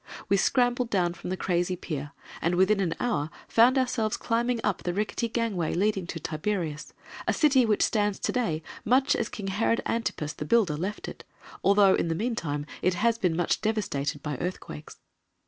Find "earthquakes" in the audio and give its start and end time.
14.39-14.97